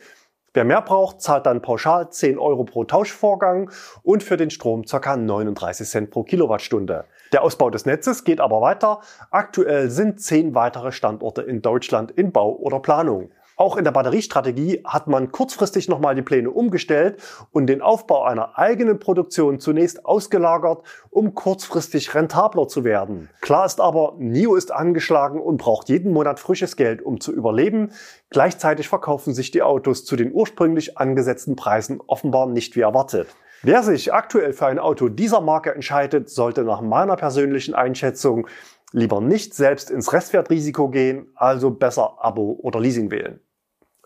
Wer 0.55 0.63
mehr 0.63 0.81
braucht, 0.81 1.21
zahlt 1.21 1.45
dann 1.47 1.61
pauschal 1.61 2.09
10 2.09 2.39
Euro 2.39 2.63
pro 2.63 2.85
Tauschvorgang 2.85 3.69
und 4.03 4.23
für 4.23 4.37
den 4.37 4.49
Strom 4.49 4.85
ca. 4.85 5.17
39 5.17 5.85
Cent 5.85 6.11
pro 6.11 6.23
Kilowattstunde. 6.23 7.03
Der 7.33 7.43
Ausbau 7.43 7.69
des 7.69 7.85
Netzes 7.85 8.23
geht 8.23 8.39
aber 8.39 8.61
weiter. 8.61 9.01
Aktuell 9.31 9.89
sind 9.89 10.21
10 10.21 10.55
weitere 10.55 10.93
Standorte 10.93 11.41
in 11.41 11.61
Deutschland 11.61 12.11
in 12.11 12.31
Bau 12.31 12.55
oder 12.55 12.79
Planung. 12.79 13.31
Auch 13.57 13.77
in 13.77 13.85
der 13.85 13.91
Batteriestrategie 13.91 14.81
hat 14.83 15.07
man 15.07 15.31
kurzfristig 15.31 15.87
nochmal 15.87 16.13
die 16.13 16.21
Pläne 16.21 16.51
umgestellt 16.51 17.21
und 17.51 17.67
den 17.67 17.81
Aufbau 17.81 18.23
einer 18.23 18.57
eigenen 18.57 18.99
Produktion 18.99 19.61
zunächst 19.61 20.05
ausgelagert, 20.05 20.83
um 21.09 21.33
kurzfristig 21.33 22.13
rentabler 22.13 22.67
zu 22.67 22.83
werden. 22.83 23.29
Klar 23.39 23.65
ist 23.65 23.79
aber, 23.79 24.15
NIO 24.17 24.55
ist 24.55 24.73
angeschlagen 24.73 25.39
und 25.39 25.55
braucht 25.55 25.87
jeden 25.87 26.11
Monat 26.11 26.41
frisches 26.41 26.75
Geld, 26.75 27.01
um 27.01 27.21
zu 27.21 27.31
überleben. 27.31 27.93
Gleichzeitig 28.29 28.89
verkaufen 28.89 29.33
sich 29.33 29.51
die 29.51 29.61
Autos 29.61 30.03
zu 30.03 30.17
den 30.17 30.33
ursprünglich 30.33 30.97
angesetzten 30.97 31.55
Preisen 31.55 32.01
offenbar 32.07 32.47
nicht 32.47 32.75
wie 32.75 32.81
erwartet. 32.81 33.27
Wer 33.61 33.83
sich 33.83 34.13
aktuell 34.13 34.51
für 34.51 34.65
ein 34.65 34.79
Auto 34.79 35.07
dieser 35.07 35.39
Marke 35.39 35.73
entscheidet, 35.73 36.29
sollte 36.29 36.63
nach 36.63 36.81
meiner 36.81 37.15
persönlichen 37.15 37.73
Einschätzung 37.73 38.47
lieber 38.91 39.21
nicht 39.21 39.53
selbst 39.53 39.89
ins 39.89 40.11
Restwertrisiko 40.11 40.89
gehen, 40.89 41.27
also 41.35 41.71
besser 41.71 42.17
Abo 42.19 42.59
oder 42.61 42.81
Leasing 42.81 43.11
wählen. 43.11 43.39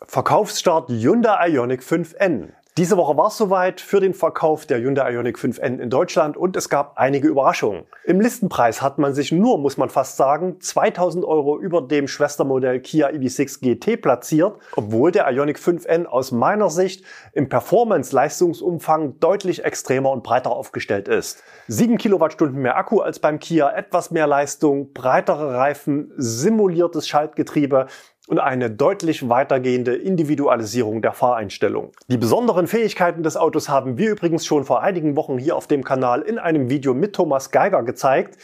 Verkaufsstart 0.05 0.89
Hyundai 0.89 1.49
Ioniq 1.49 1.81
5N. 1.81 2.53
Diese 2.77 2.95
Woche 2.95 3.17
war 3.17 3.27
es 3.27 3.35
soweit 3.35 3.81
für 3.81 3.99
den 3.99 4.13
Verkauf 4.13 4.65
der 4.65 4.79
Hyundai 4.79 5.11
Ioniq 5.11 5.37
5N 5.37 5.79
in 5.79 5.89
Deutschland 5.89 6.37
und 6.37 6.55
es 6.55 6.69
gab 6.69 6.97
einige 6.97 7.27
Überraschungen. 7.27 7.83
Im 8.05 8.21
Listenpreis 8.21 8.81
hat 8.81 8.97
man 8.97 9.13
sich 9.13 9.33
nur, 9.33 9.57
muss 9.57 9.75
man 9.75 9.89
fast 9.89 10.15
sagen, 10.15 10.61
2000 10.61 11.25
Euro 11.25 11.59
über 11.59 11.81
dem 11.81 12.07
Schwestermodell 12.07 12.79
Kia 12.79 13.09
EV6 13.09 13.59
GT 13.59 14.01
platziert, 14.01 14.57
obwohl 14.77 15.11
der 15.11 15.29
Ioniq 15.29 15.57
5N 15.57 16.05
aus 16.05 16.31
meiner 16.31 16.69
Sicht 16.69 17.03
im 17.33 17.49
Performance-Leistungsumfang 17.49 19.19
deutlich 19.19 19.65
extremer 19.65 20.11
und 20.11 20.23
breiter 20.23 20.51
aufgestellt 20.51 21.09
ist. 21.09 21.43
7 21.67 21.97
Kilowattstunden 21.97 22.61
mehr 22.61 22.77
Akku 22.77 23.01
als 23.01 23.19
beim 23.19 23.39
Kia, 23.39 23.69
etwas 23.69 24.11
mehr 24.11 24.27
Leistung, 24.27 24.93
breitere 24.93 25.57
Reifen, 25.57 26.13
simuliertes 26.15 27.09
Schaltgetriebe, 27.09 27.87
und 28.29 28.37
eine 28.37 28.69
deutlich 28.69 29.27
weitergehende 29.27 29.95
Individualisierung 29.95 31.01
der 31.01 31.13
Fahreinstellung. 31.13 31.91
Die 32.09 32.17
besonderen 32.17 32.67
Fähigkeiten 32.67 33.23
des 33.23 33.35
Autos 33.35 33.69
haben 33.69 33.97
wir 33.97 34.11
übrigens 34.11 34.45
schon 34.45 34.65
vor 34.65 34.83
einigen 34.83 35.15
Wochen 35.15 35.39
hier 35.39 35.55
auf 35.55 35.65
dem 35.65 35.83
Kanal 35.83 36.21
in 36.21 36.37
einem 36.37 36.69
Video 36.69 36.93
mit 36.93 37.13
Thomas 37.13 37.49
Geiger 37.49 37.81
gezeigt. 37.81 38.37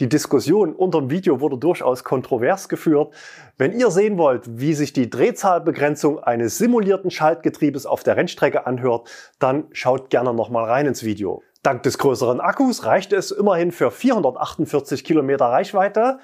Die 0.00 0.08
Diskussion 0.08 0.72
unter 0.74 1.00
dem 1.00 1.10
Video 1.10 1.40
wurde 1.40 1.56
durchaus 1.56 2.02
kontrovers 2.02 2.68
geführt. 2.68 3.14
Wenn 3.56 3.78
ihr 3.78 3.92
sehen 3.92 4.18
wollt, 4.18 4.42
wie 4.58 4.74
sich 4.74 4.92
die 4.92 5.08
Drehzahlbegrenzung 5.08 6.18
eines 6.18 6.58
simulierten 6.58 7.12
Schaltgetriebes 7.12 7.86
auf 7.86 8.02
der 8.02 8.16
Rennstrecke 8.16 8.66
anhört, 8.66 9.08
dann 9.38 9.66
schaut 9.70 10.10
gerne 10.10 10.34
nochmal 10.34 10.64
rein 10.64 10.86
ins 10.86 11.04
Video. 11.04 11.44
Dank 11.62 11.82
des 11.84 11.98
größeren 11.98 12.40
Akkus 12.40 12.86
reicht 12.86 13.12
es 13.12 13.30
immerhin 13.30 13.72
für 13.72 13.90
448 13.90 15.04
Kilometer 15.04 15.46
Reichweite. 15.46 16.18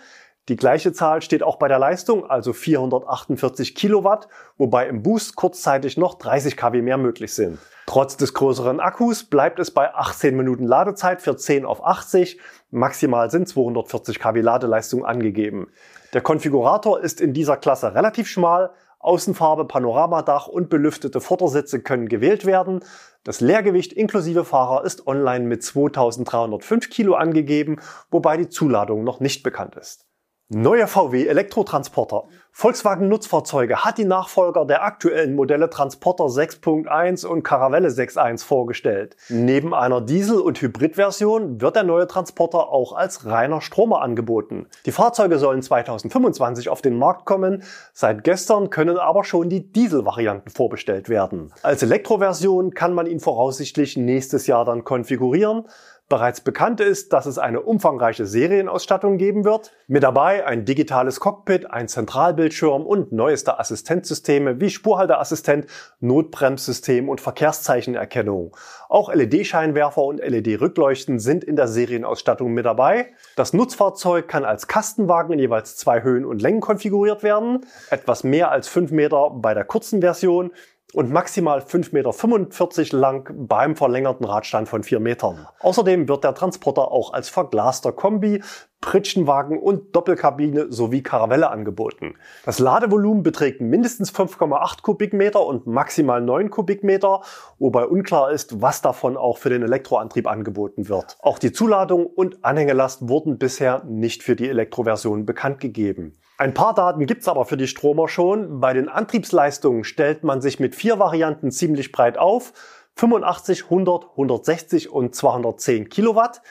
Die 0.51 0.57
gleiche 0.57 0.93
Zahl 0.93 1.23
steht 1.23 1.43
auch 1.43 1.57
bei 1.57 1.69
der 1.69 1.79
Leistung, 1.79 2.29
also 2.29 2.53
448 2.53 3.75
Kilowatt, 3.75 4.29
wobei 4.59 4.89
im 4.89 5.03
Boost 5.03 5.37
kurzzeitig 5.37 5.97
noch 5.97 6.17
30 6.17 6.59
kW 6.59 6.83
mehr 6.83 6.99
möglich 6.99 7.33
sind. 7.33 7.59
Trotz 7.87 8.19
des 8.19 8.35
größeren 8.35 8.79
Akkus 8.79 9.25
bleibt 9.25 9.59
es 9.59 9.71
bei 9.71 9.95
18 9.95 10.37
Minuten 10.37 10.67
Ladezeit 10.67 11.23
für 11.23 11.37
10 11.37 11.65
auf 11.65 11.83
80. 11.83 12.39
Maximal 12.71 13.31
sind 13.31 13.49
240 13.49 14.19
kW 14.19 14.43
Ladeleistung 14.43 15.07
angegeben. 15.07 15.69
Der 16.13 16.21
Konfigurator 16.21 17.01
ist 17.01 17.23
in 17.23 17.33
dieser 17.33 17.57
Klasse 17.57 17.95
relativ 17.95 18.29
schmal. 18.29 18.71
Außenfarbe, 18.99 19.65
Panoramadach 19.67 20.47
und 20.47 20.69
belüftete 20.69 21.21
Vordersitze 21.21 21.81
können 21.81 22.09
gewählt 22.09 22.45
werden. 22.45 22.81
Das 23.23 23.41
Leergewicht 23.41 23.95
inklusive 23.95 24.45
Fahrer 24.45 24.85
ist 24.85 25.07
online 25.07 25.47
mit 25.47 25.63
2305 25.63 26.91
Kilo 26.91 27.15
angegeben, 27.15 27.81
wobei 28.11 28.37
die 28.37 28.49
Zuladung 28.49 29.05
noch 29.05 29.21
nicht 29.21 29.43
bekannt 29.43 29.77
ist. 29.77 30.04
Neuer 30.51 30.87
VW 30.87 31.27
Elektrotransporter. 31.27 32.25
Volkswagen 32.53 33.09
Nutzfahrzeuge 33.09 33.83
hat 33.83 33.97
die 33.97 34.05
Nachfolger 34.05 34.67
der 34.67 34.85
aktuellen 34.85 35.35
Modelle 35.35 35.71
Transporter 35.71 36.25
6.1 36.25 37.27
und 37.27 37.43
Caravelle 37.43 37.89
6.1 37.89 38.45
vorgestellt. 38.45 39.17
Neben 39.31 39.73
einer 39.73 40.03
Diesel- 40.03 40.39
und 40.39 40.61
Hybridversion 40.61 41.63
wird 41.63 41.77
der 41.77 41.83
neue 41.83 42.07
Transporter 42.07 42.69
auch 42.69 42.93
als 42.93 43.25
reiner 43.25 43.63
Stromer 43.63 44.03
angeboten. 44.03 44.67
Die 44.85 44.93
Fahrzeuge 44.93 45.39
sollen 45.39 45.63
2025 45.63 46.69
auf 46.69 46.83
den 46.83 46.99
Markt 46.99 47.25
kommen. 47.25 47.63
Seit 47.95 48.23
gestern 48.23 48.69
können 48.69 48.99
aber 48.99 49.25
schon 49.25 49.49
die 49.49 49.73
Dieselvarianten 49.73 50.53
vorbestellt 50.53 51.09
werden. 51.09 51.55
Als 51.63 51.83
Elektroversion 51.83 52.75
kann 52.75 52.93
man 52.93 53.07
ihn 53.07 53.19
voraussichtlich 53.19 53.97
nächstes 53.97 54.47
Jahr 54.47 54.67
dann 54.67 54.85
konfigurieren. 54.85 55.65
Bereits 56.11 56.43
bekannt 56.43 56.83
ist, 56.83 57.15
dass 57.15 57.25
es 57.25 57.39
eine 57.39 57.63
umfangreiche 57.63 58.27
Serienausstattung 58.27 59.17
geben 59.17 59.47
wird. 59.47 59.73
Mit 59.87 60.03
dabei 60.03 60.47
ein 60.47 60.67
digitales 60.67 61.19
Cockpit, 61.19 61.71
ein 61.71 61.89
Zentralbildschirm 61.89 62.85
und 62.85 63.13
neueste 63.13 63.59
Assistenzsysteme 63.59 64.61
wie 64.61 64.69
Spurhalteassistent, 64.69 65.67
Notbremssystem 66.01 67.09
und 67.09 67.23
Verkehrszeichenerkennung. 67.23 68.55
Auch 68.91 69.15
LED-Scheinwerfer 69.15 70.03
und 70.03 70.19
LED-Rückleuchten 70.19 71.21
sind 71.21 71.43
in 71.43 71.57
der 71.57 71.69
Serienausstattung 71.69 72.53
mit 72.53 72.67
dabei. 72.67 73.15
Das 73.35 73.55
Nutzfahrzeug 73.55 74.29
kann 74.29 74.45
als 74.45 74.69
Kastenwagen 74.69 75.33
in 75.33 75.39
jeweils 75.39 75.77
zwei 75.77 76.03
Höhen 76.03 76.27
und 76.27 76.43
Längen 76.43 76.61
konfiguriert 76.61 77.23
werden. 77.23 77.65
Etwas 77.89 78.25
mehr 78.25 78.51
als 78.51 78.69
fünf 78.69 78.91
Meter 78.91 79.31
bei 79.31 79.55
der 79.55 79.65
kurzen 79.65 80.03
Version 80.03 80.51
und 80.95 81.11
maximal 81.11 81.61
5,45 81.61 81.93
Meter 81.93 82.97
lang 82.97 83.35
beim 83.49 83.77
verlängerten 83.77 84.25
Radstand 84.25 84.69
von 84.69 84.83
4 84.83 85.01
Metern. 85.01 85.47
Außerdem 85.61 86.09
wird 86.09 86.25
der 86.25 86.35
Transporter 86.35 86.93
auch 86.93 87.13
als 87.13 87.29
verglaster 87.29 87.93
Kombi, 87.93 88.43
Pritschenwagen 88.81 89.59
und 89.59 89.97
Doppelkabine 89.97 90.71
sowie 90.71 91.03
Karavelle 91.03 91.51
angeboten. 91.51 92.17
Das 92.45 92.59
Ladevolumen 92.59 93.23
beträgt 93.23 93.63
mindestens 93.63 94.13
5,8 94.13 94.83
Kubikmeter 94.83 95.45
und 95.45 95.67
maximal 95.67 96.21
9 96.21 96.51
Kubikmeter, 96.51 97.23
wobei 97.59 97.87
unklar 97.87 98.31
ist, 98.31 98.61
was 98.61 98.83
davon 98.83 99.17
auch 99.17 99.39
für 99.39 99.49
den 99.49 99.63
Elektroantrieb 99.63 100.27
angeboten 100.27 100.91
wird. 100.91 101.17
Auch 101.23 101.39
die 101.39 101.53
Zuladung 101.53 102.05
und 102.07 102.45
Anhängelast 102.45 103.09
wurden 103.09 103.39
bisher 103.39 103.83
nicht 103.85 104.23
für 104.23 104.37
die 104.37 104.51
Elektroversion 104.51 105.25
bekannt 105.25 105.61
gegeben. 105.61 106.19
Ein 106.37 106.53
paar 106.53 106.75
Daten 106.75 107.07
gibt's 107.07 107.29
aber 107.29 107.45
für 107.45 107.57
die 107.57 107.69
Stromer 107.69 108.09
schon. 108.09 108.61
Bei 108.61 108.73
den 108.73 108.89
Antriebsleistungen 108.89 109.85
stellt 109.85 110.25
man 110.25 110.41
sich 110.41 110.59
mit 110.59 110.75
vier 110.75 110.99
Varianten 110.99 111.53
ziemlich 111.53 111.93
breit 111.93 112.19
auf. 112.19 112.53
85, 112.97 113.65
100, 113.65 114.11
160 114.11 114.91
und 114.91 115.15
210 115.15 115.89
Kilowatt. 115.89 116.43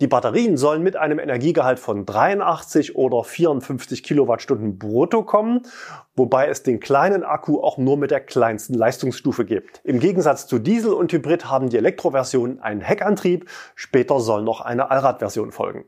Die 0.00 0.06
Batterien 0.06 0.58
sollen 0.58 0.82
mit 0.82 0.96
einem 0.96 1.18
Energiegehalt 1.18 1.78
von 1.78 2.04
83 2.04 2.96
oder 2.96 3.24
54 3.24 4.02
Kilowattstunden 4.02 4.78
brutto 4.78 5.22
kommen, 5.22 5.62
wobei 6.14 6.48
es 6.48 6.62
den 6.62 6.80
kleinen 6.80 7.24
Akku 7.24 7.60
auch 7.60 7.78
nur 7.78 7.96
mit 7.96 8.10
der 8.10 8.20
kleinsten 8.20 8.74
Leistungsstufe 8.74 9.46
gibt. 9.46 9.80
Im 9.84 9.98
Gegensatz 9.98 10.46
zu 10.46 10.58
Diesel 10.58 10.92
und 10.92 11.12
Hybrid 11.12 11.50
haben 11.50 11.70
die 11.70 11.78
Elektroversionen 11.78 12.60
einen 12.60 12.82
Heckantrieb, 12.82 13.48
später 13.74 14.20
soll 14.20 14.42
noch 14.42 14.60
eine 14.60 14.90
Allradversion 14.90 15.50
folgen. 15.50 15.86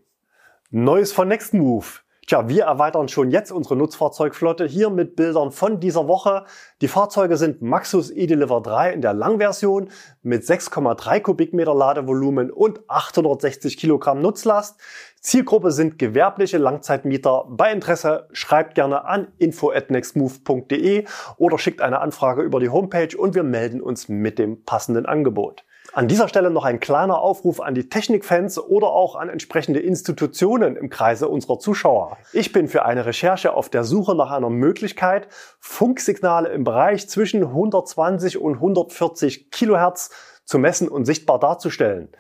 Neues 0.70 1.12
von 1.12 1.28
Nextmove. 1.28 2.00
Tja, 2.28 2.46
wir 2.46 2.64
erweitern 2.64 3.08
schon 3.08 3.30
jetzt 3.30 3.50
unsere 3.50 3.74
Nutzfahrzeugflotte 3.74 4.66
hier 4.66 4.90
mit 4.90 5.16
Bildern 5.16 5.50
von 5.50 5.80
dieser 5.80 6.08
Woche. 6.08 6.44
Die 6.82 6.88
Fahrzeuge 6.88 7.38
sind 7.38 7.62
Maxus 7.62 8.10
eDeliver 8.10 8.60
3 8.60 8.92
in 8.92 9.00
der 9.00 9.14
Langversion 9.14 9.88
mit 10.22 10.42
6,3 10.42 11.20
Kubikmeter 11.20 11.74
Ladevolumen 11.74 12.50
und 12.50 12.82
860 12.86 13.78
Kilogramm 13.78 14.20
Nutzlast. 14.20 14.78
Zielgruppe 15.22 15.70
sind 15.70 15.98
gewerbliche 15.98 16.58
Langzeitmieter. 16.58 17.46
Bei 17.48 17.72
Interesse 17.72 18.28
schreibt 18.32 18.74
gerne 18.74 19.06
an 19.06 19.28
info@nextmove.de 19.38 21.06
oder 21.38 21.58
schickt 21.58 21.80
eine 21.80 22.00
Anfrage 22.00 22.42
über 22.42 22.60
die 22.60 22.68
Homepage 22.68 23.16
und 23.16 23.36
wir 23.36 23.42
melden 23.42 23.80
uns 23.80 24.10
mit 24.10 24.38
dem 24.38 24.64
passenden 24.64 25.06
Angebot. 25.06 25.64
An 25.98 26.06
dieser 26.06 26.28
Stelle 26.28 26.52
noch 26.52 26.64
ein 26.64 26.78
kleiner 26.78 27.20
Aufruf 27.20 27.58
an 27.58 27.74
die 27.74 27.88
Technikfans 27.88 28.56
oder 28.60 28.86
auch 28.92 29.16
an 29.16 29.28
entsprechende 29.28 29.80
Institutionen 29.80 30.76
im 30.76 30.90
Kreise 30.90 31.26
unserer 31.26 31.58
Zuschauer. 31.58 32.18
Ich 32.32 32.52
bin 32.52 32.68
für 32.68 32.84
eine 32.84 33.04
Recherche 33.04 33.52
auf 33.52 33.68
der 33.68 33.82
Suche 33.82 34.14
nach 34.14 34.30
einer 34.30 34.48
Möglichkeit, 34.48 35.26
Funksignale 35.58 36.50
im 36.50 36.62
Bereich 36.62 37.08
zwischen 37.08 37.42
120 37.42 38.38
und 38.38 38.54
140 38.54 39.50
Kilohertz 39.50 40.10
zu 40.44 40.60
messen 40.60 40.86
und 40.86 41.04
sichtbar 41.04 41.40
darzustellen. 41.40 42.10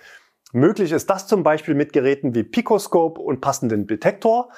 Möglich 0.52 0.90
ist 0.90 1.08
das 1.08 1.28
zum 1.28 1.44
Beispiel 1.44 1.74
mit 1.74 1.92
Geräten 1.92 2.34
wie 2.34 2.42
Picoscope 2.42 3.20
und 3.20 3.40
passenden 3.40 3.86
Detektor. 3.86 4.48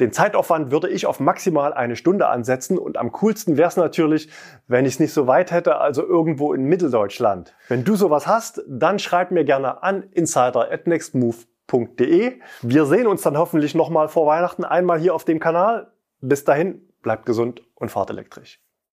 Den 0.00 0.12
Zeitaufwand 0.12 0.70
würde 0.70 0.88
ich 0.88 1.06
auf 1.06 1.20
maximal 1.20 1.74
eine 1.74 1.94
Stunde 1.94 2.28
ansetzen 2.28 2.78
und 2.78 2.96
am 2.96 3.12
coolsten 3.12 3.58
wäre 3.58 3.68
es 3.68 3.76
natürlich, 3.76 4.30
wenn 4.66 4.86
ich 4.86 4.94
es 4.94 5.00
nicht 5.00 5.12
so 5.12 5.26
weit 5.26 5.52
hätte, 5.52 5.76
also 5.76 6.02
irgendwo 6.02 6.54
in 6.54 6.64
Mitteldeutschland. 6.64 7.54
Wenn 7.68 7.84
du 7.84 7.96
sowas 7.96 8.26
hast, 8.26 8.62
dann 8.66 8.98
schreib 8.98 9.30
mir 9.30 9.44
gerne 9.44 9.82
an 9.82 10.04
insider@nextmove.de. 10.12 12.40
Wir 12.62 12.86
sehen 12.86 13.06
uns 13.06 13.20
dann 13.22 13.36
hoffentlich 13.36 13.74
nochmal 13.74 14.08
vor 14.08 14.26
Weihnachten 14.26 14.64
einmal 14.64 14.98
hier 14.98 15.14
auf 15.14 15.26
dem 15.26 15.38
Kanal. 15.38 15.92
Bis 16.22 16.44
dahin, 16.44 16.88
bleibt 17.02 17.26
gesund 17.26 17.60
und 17.74 17.90
fahrt 17.90 18.08
elektrisch. 18.10 18.58